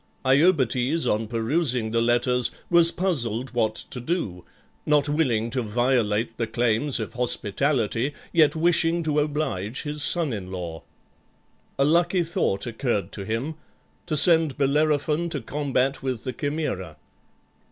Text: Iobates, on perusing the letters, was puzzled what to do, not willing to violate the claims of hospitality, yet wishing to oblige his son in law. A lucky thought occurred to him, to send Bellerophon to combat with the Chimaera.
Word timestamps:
Iobates, 0.25 1.05
on 1.05 1.27
perusing 1.27 1.91
the 1.91 2.01
letters, 2.01 2.49
was 2.71 2.89
puzzled 2.89 3.51
what 3.51 3.75
to 3.75 3.99
do, 3.99 4.43
not 4.83 5.07
willing 5.07 5.51
to 5.51 5.61
violate 5.61 6.35
the 6.37 6.47
claims 6.47 6.99
of 6.99 7.13
hospitality, 7.13 8.15
yet 8.33 8.55
wishing 8.55 9.03
to 9.03 9.19
oblige 9.19 9.83
his 9.83 10.01
son 10.01 10.33
in 10.33 10.51
law. 10.51 10.81
A 11.77 11.85
lucky 11.85 12.23
thought 12.23 12.65
occurred 12.65 13.11
to 13.11 13.25
him, 13.25 13.53
to 14.07 14.17
send 14.17 14.57
Bellerophon 14.57 15.29
to 15.29 15.39
combat 15.39 16.01
with 16.01 16.23
the 16.23 16.33
Chimaera. 16.33 16.97